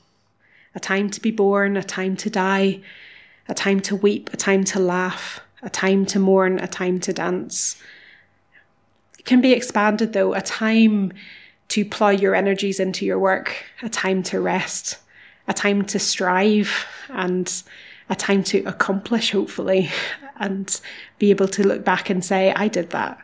[0.76, 2.82] a time to be born, a time to die,
[3.48, 7.14] a time to weep, a time to laugh, a time to mourn, a time to
[7.14, 7.82] dance,
[9.18, 11.14] It can be expanded though, a time
[11.70, 14.98] to plough your energies into your work, a time to rest,
[15.48, 17.64] a time to strive, and
[18.10, 19.90] a time to accomplish, hopefully,
[20.38, 20.80] and
[21.20, 23.18] be able to look back and say, I did that.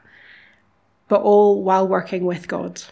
[1.07, 2.83] But all while working with God.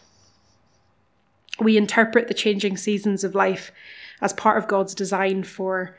[1.60, 3.72] We interpret the changing seasons of life
[4.22, 5.96] as part of God's design for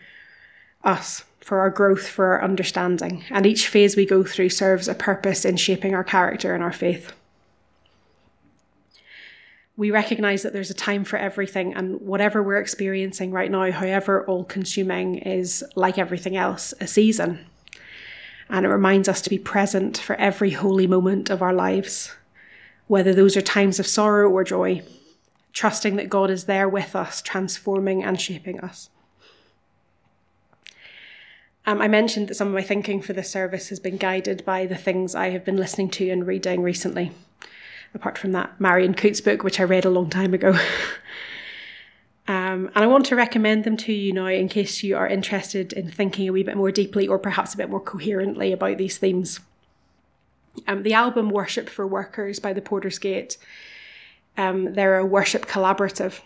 [0.84, 4.94] us for our growth, for our understanding, and each phase we go through serves a
[4.94, 7.12] purpose in shaping our character and our faith.
[9.78, 14.26] We recognize that there's a time for everything, and whatever we're experiencing right now, however
[14.26, 17.46] all consuming, is like everything else, a season.
[18.50, 22.14] And it reminds us to be present for every holy moment of our lives,
[22.88, 24.82] whether those are times of sorrow or joy,
[25.52, 28.90] trusting that God is there with us, transforming and shaping us.
[31.68, 34.64] Um, I mentioned that some of my thinking for this service has been guided by
[34.64, 37.12] the things I have been listening to and reading recently,
[37.92, 40.52] apart from that Marion Coutts book, which I read a long time ago.
[42.26, 45.74] um, and I want to recommend them to you now in case you are interested
[45.74, 48.96] in thinking a wee bit more deeply or perhaps a bit more coherently about these
[48.96, 49.40] themes.
[50.66, 53.36] Um, the album Worship for Workers by the Porter's Gate,
[54.38, 56.22] um, they're a worship collaborative.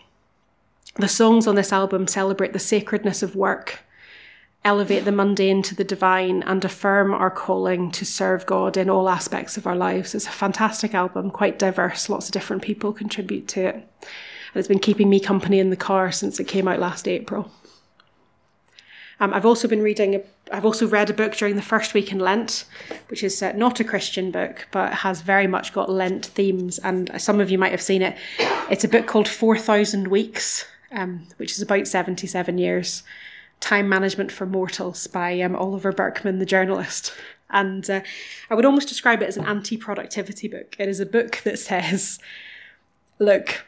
[0.95, 3.81] The songs on this album celebrate the sacredness of work
[4.65, 9.09] elevate the mundane to the divine and affirm our calling to serve God in all
[9.09, 10.15] aspects of our lives.
[10.15, 13.75] It's a fantastic album, quite diverse, lots of different people contribute to it.
[13.75, 17.51] And it's been keeping me company in the car since it came out last April.
[19.19, 22.11] Um, I've also been reading, a, I've also read a book during the first week
[22.11, 22.65] in Lent,
[23.09, 26.79] which is uh, not a Christian book, but has very much got Lent themes.
[26.79, 28.17] And some of you might have seen it.
[28.69, 33.03] It's a book called 4,000 Weeks, um, which is about 77 years.
[33.63, 37.13] Time Management for Mortals by um, Oliver Burkeman, the journalist.
[37.49, 38.01] And uh,
[38.49, 40.75] I would almost describe it as an anti productivity book.
[40.77, 42.19] It is a book that says,
[43.19, 43.65] look,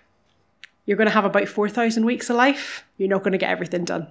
[0.86, 3.86] you're going to have about 4,000 weeks of life, you're not going to get everything
[3.86, 4.08] done.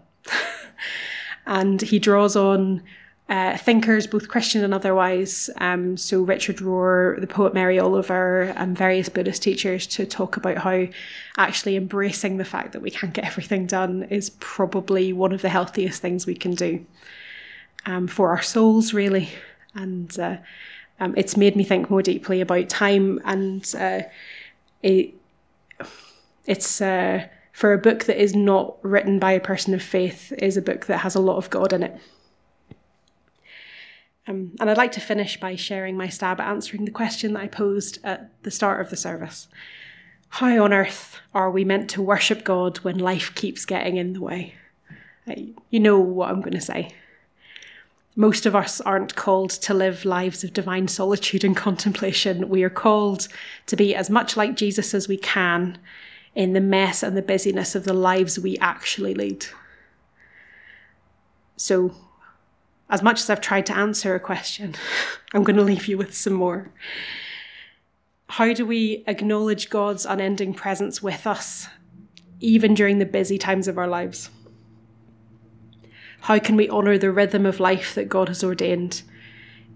[1.47, 2.83] and he draws on
[3.29, 5.49] uh, thinkers, both Christian and otherwise.
[5.57, 10.59] Um, so Richard Rohr, the poet Mary Oliver, and various Buddhist teachers to talk about
[10.59, 10.87] how
[11.39, 15.49] actually embracing the fact that we can't get everything done is probably one of the
[15.49, 16.85] healthiest things we can do
[17.87, 19.31] um, for our souls, really.
[19.75, 20.37] And uh,
[21.01, 24.03] um, it's made me think more deeply about time and uh,
[24.83, 25.15] it,
[26.47, 30.57] it's uh, for a book that is not written by a person of faith is
[30.57, 31.99] a book that has a lot of God in it.
[34.27, 37.43] Um, and I'd like to finish by sharing my stab at answering the question that
[37.43, 39.49] I posed at the start of the service.
[40.31, 44.21] How on earth are we meant to worship God when life keeps getting in the
[44.21, 44.55] way?
[45.29, 45.35] Uh,
[45.71, 46.91] you know what I'm going to say.
[48.17, 52.49] Most of us aren't called to live lives of divine solitude and contemplation.
[52.49, 53.29] We are called
[53.67, 55.79] to be as much like Jesus as we can
[56.35, 59.47] in the mess and the busyness of the lives we actually lead.
[61.57, 61.95] So,
[62.91, 64.75] as much as I've tried to answer a question,
[65.35, 66.73] I'm going to leave you with some more.
[68.29, 71.69] How do we acknowledge God's unending presence with us,
[72.41, 74.31] even during the busy times of our lives?
[76.23, 79.03] How can we honour the rhythm of life that God has ordained,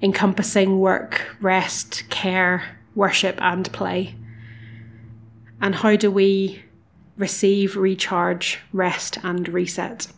[0.01, 4.15] encompassing work, rest, care, worship, and play?
[5.61, 6.63] And how do we
[7.17, 10.09] receive, recharge, rest, and reset?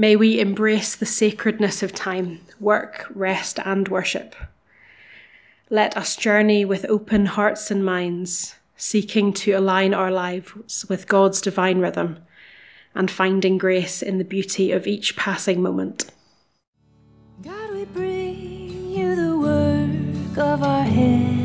[0.00, 4.34] May we embrace the sacredness of time, work, rest, and worship.
[5.68, 11.42] Let us journey with open hearts and minds, seeking to align our lives with God's
[11.42, 12.18] divine rhythm
[12.94, 16.06] and finding grace in the beauty of each passing moment.
[17.42, 21.39] God, we bring you the work of our hands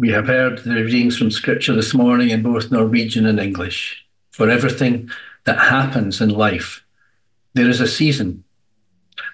[0.00, 4.02] We have heard the readings from Scripture this morning in both Norwegian and English.
[4.30, 5.10] For everything
[5.44, 6.82] that happens in life,
[7.52, 8.44] there is a season,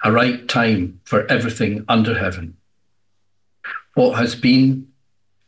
[0.02, 2.56] a right time for everything under heaven.
[3.94, 4.88] What has been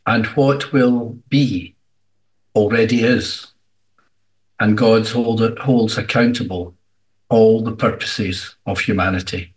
[0.06, 1.74] and what will be
[2.54, 3.48] already is,
[4.60, 6.76] and God hold, holds accountable
[7.28, 9.52] all the purposes of humanity.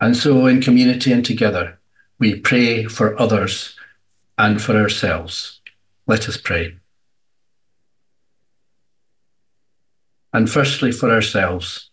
[0.00, 1.80] And so, in community and together,
[2.22, 3.74] we pray for others
[4.38, 5.60] and for ourselves.
[6.06, 6.76] Let us pray.
[10.32, 11.90] And firstly, for ourselves.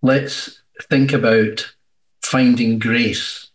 [0.00, 1.74] Let's think about
[2.22, 3.50] finding grace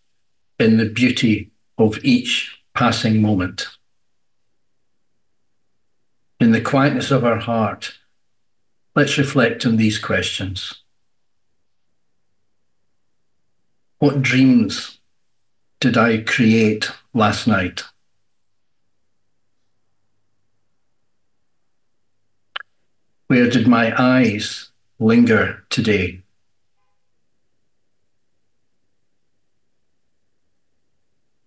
[0.60, 3.66] in the beauty of each passing moment.
[6.40, 7.96] In the quietness of our heart,
[8.96, 10.84] let's reflect on these questions.
[14.00, 15.00] What dreams
[15.80, 17.82] did I create last night?
[23.26, 24.70] Where did my eyes
[25.00, 26.22] linger today?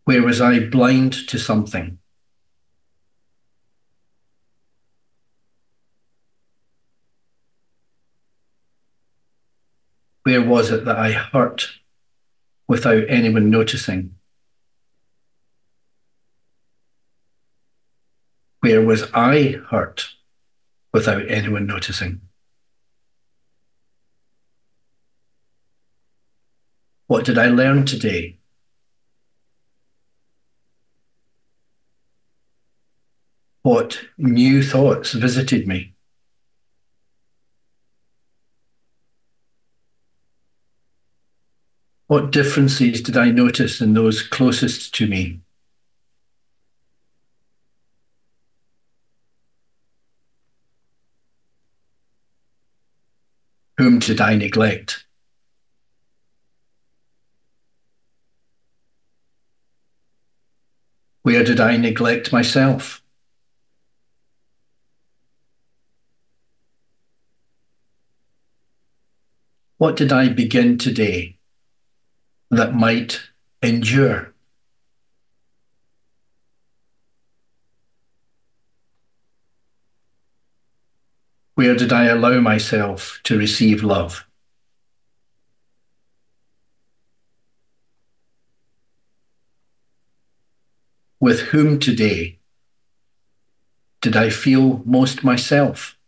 [0.04, 1.98] Where was I blind to something?
[10.24, 11.79] Where was it that I hurt
[12.70, 14.14] without anyone noticing?
[18.60, 20.10] Where was I hurt
[20.92, 22.20] without anyone noticing?
[27.08, 28.38] What did I learn today?
[33.62, 35.94] What new thoughts visited me?
[42.10, 45.42] What differences did I notice in those closest to me?
[53.78, 55.06] Whom did I neglect?
[61.22, 63.04] Where did I neglect myself?
[69.76, 71.36] What did I begin today
[72.50, 73.20] that might
[73.62, 74.34] endure?
[81.54, 84.26] Where did I allow myself to receive love?
[91.20, 92.38] With whom today
[94.00, 95.99] did I feel most myself?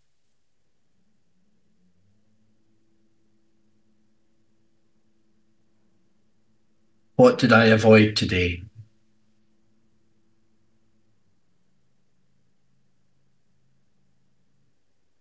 [7.23, 8.65] What did I avoid today?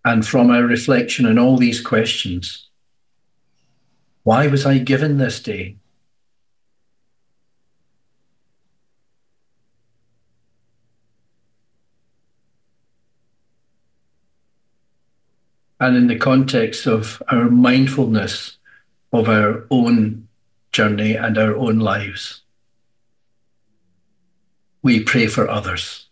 [0.03, 2.69] And from our reflection on all these questions,
[4.23, 5.77] why was I given this day?
[15.79, 18.57] And in the context of our mindfulness
[19.13, 20.29] of our own
[20.71, 22.41] journey and our own lives.
[24.81, 26.07] We pray for others.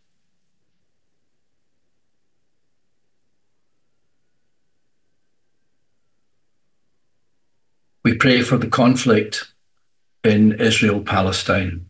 [8.04, 9.54] We pray for the conflict
[10.24, 11.90] in Israel Palestine.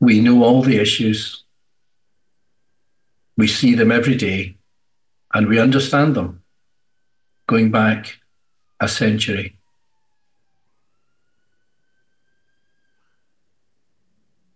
[0.00, 1.44] We know all the issues.
[3.36, 4.56] We see them every day
[5.32, 6.43] and we understand them
[7.46, 8.18] going back
[8.80, 9.56] a century.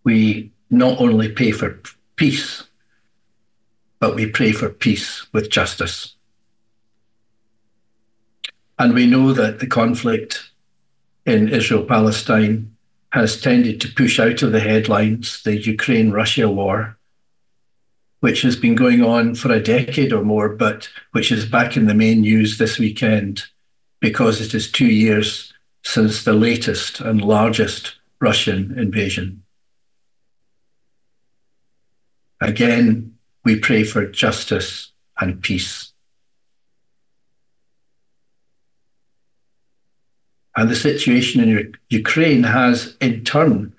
[0.03, 1.81] We not only pray for
[2.15, 2.63] peace,
[3.99, 6.15] but we pray for peace with justice.
[8.77, 10.51] And we know that the conflict
[11.25, 12.75] in Israel Palestine
[13.11, 16.98] has tended to push out of the headlines the Ukraine Russia war,
[18.19, 21.87] which has been going on for a decade or more, but which is back in
[21.87, 23.43] the main news this weekend
[23.99, 25.53] because it is two years
[25.83, 29.43] since the latest and largest Russian invasion.
[32.41, 35.93] Again, we pray for justice and peace.
[40.55, 43.73] And the situation in Ukraine has, in turn,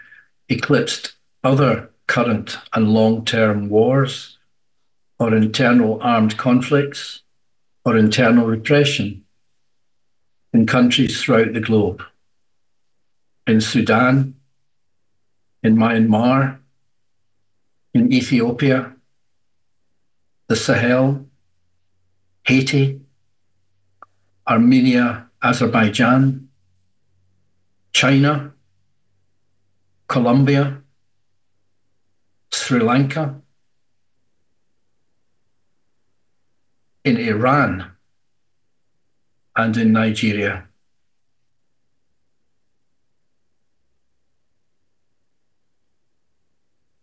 [0.49, 1.13] eclipsed
[1.45, 4.37] other current and long term wars,
[5.21, 7.23] or internal armed conflicts,
[7.85, 9.25] or internal repression
[10.53, 12.03] in countries throughout the globe.
[13.47, 14.35] In Sudan,
[15.63, 16.59] in Myanmar,
[17.95, 18.93] in Ethiopia,
[20.49, 21.27] the Sahel,
[22.43, 23.01] Haiti,
[24.49, 26.49] Armenia, Azerbaijan,
[27.93, 28.53] China,
[30.09, 30.80] Colombia,
[32.71, 33.35] Sri Lanka,
[37.03, 37.91] in Iran,
[39.57, 40.69] and in Nigeria.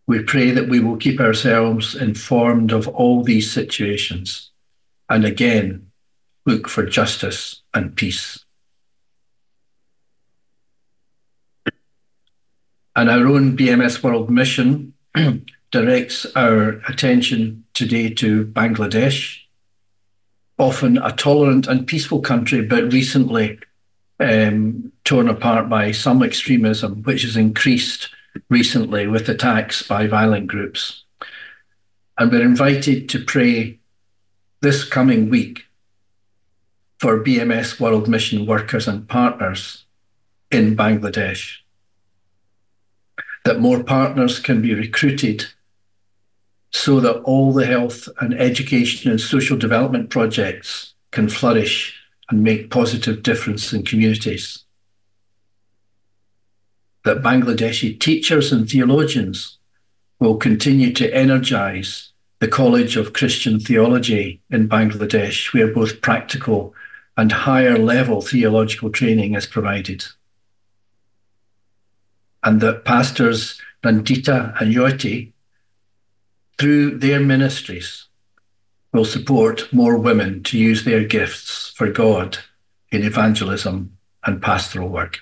[0.06, 4.52] We pray that we will keep ourselves informed of all these situations
[5.10, 5.92] and again
[6.46, 8.46] look for justice and peace.
[12.96, 14.94] And our own BMS World Mission
[15.72, 19.40] directs our attention today to Bangladesh,
[20.58, 23.60] often a tolerant and peaceful country, but recently
[24.20, 28.10] um, torn apart by some extremism, which has increased
[28.50, 31.04] recently with attacks by violent groups.
[32.18, 33.80] And we're invited to pray
[34.62, 35.66] this coming week
[37.00, 39.86] for BMS World Mission workers and partners
[40.52, 41.58] in Bangladesh.
[43.46, 45.46] That more partners can be recruited
[46.78, 51.96] so that all the health and education and social development projects can flourish
[52.30, 54.66] and make positive difference in communities
[57.08, 59.60] that Bangladeshi teachers and theologians
[60.20, 66.76] will continue to energize the College of Christian Theology in Bangladesh, where both practical
[67.16, 70.04] and higher level theological training is provided.
[72.44, 75.32] And that pastors Nandita and Yoti,
[76.58, 78.06] through their ministries,
[78.92, 82.40] will support more women to use their gifts for God
[82.92, 85.20] in evangelism and pastoral work.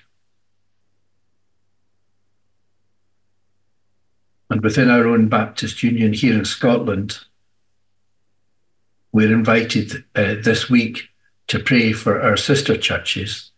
[4.48, 7.18] And within our own Baptist Union here in Scotland,
[9.12, 11.08] we're invited uh, this week
[11.48, 13.50] to pray for our sister churches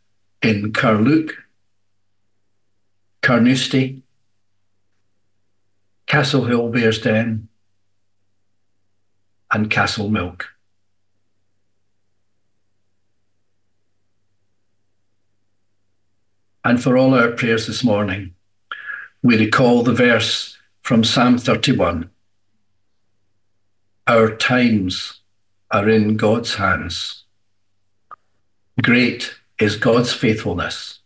[0.43, 1.35] in Carluke,
[3.23, 4.03] Carnoustie,
[6.07, 7.49] Castlehill Bearsden,
[9.51, 10.49] and Castle Milk.
[16.65, 18.35] And for all our prayers this morning,
[19.23, 22.11] we recall the verse from Psalm 31
[24.07, 25.21] Our times
[25.71, 27.25] are in God's hands.
[28.83, 31.01] Great is God's faithfulness.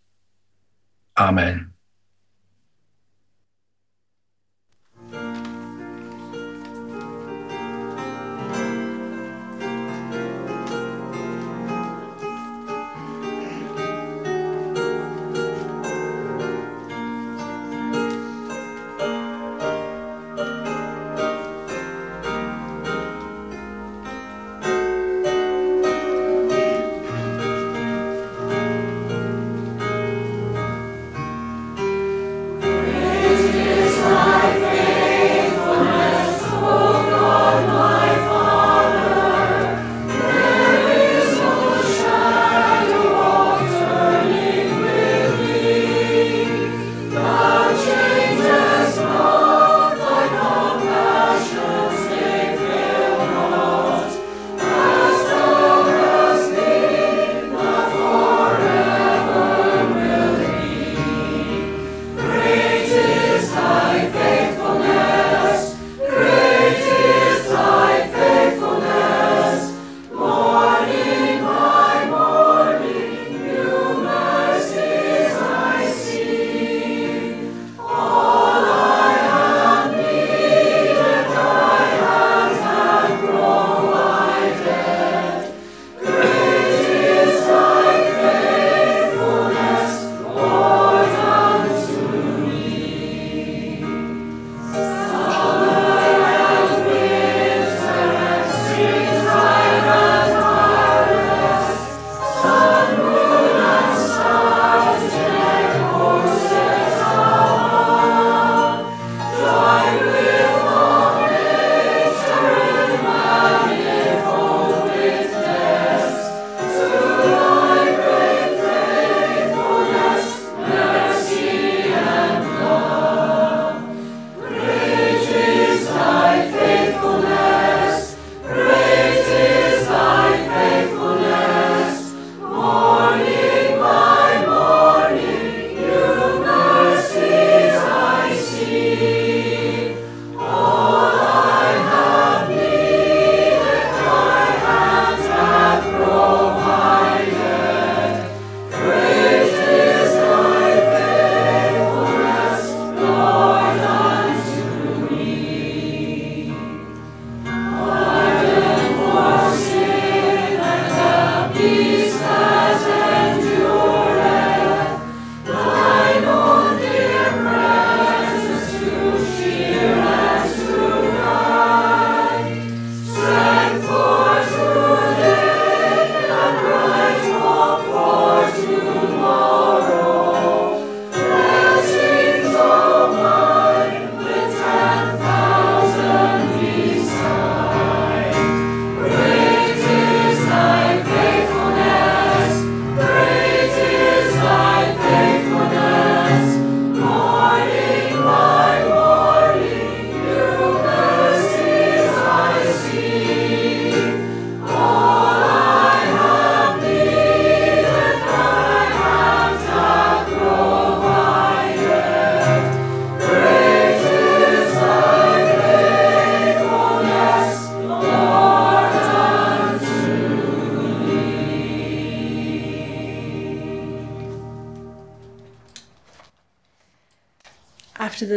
[1.17, 1.72] Amen.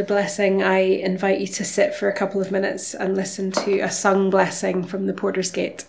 [0.08, 3.92] Blessing, I invite you to sit for a couple of minutes and listen to a
[3.92, 5.86] sung blessing from the Porter's Gate.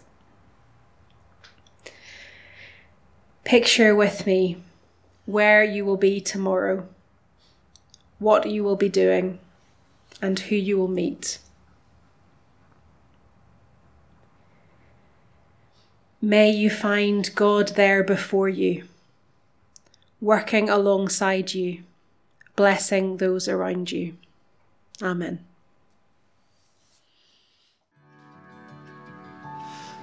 [3.44, 4.56] Picture with me
[5.24, 6.86] where you will be tomorrow,
[8.18, 9.38] what you will be doing,
[10.22, 11.38] and who you will meet.
[16.22, 18.84] May you find God there before you,
[20.20, 21.82] working alongside you,
[22.57, 24.16] blessing those around you.
[25.02, 25.44] Amen.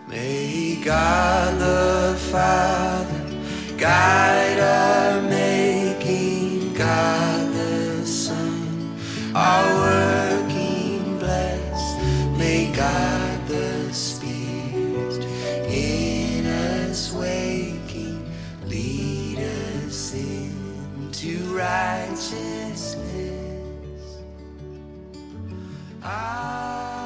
[0.07, 8.95] May God the Father guide our making, God the Son,
[9.33, 10.32] our
[21.63, 22.97] righteousness.
[26.03, 27.02] I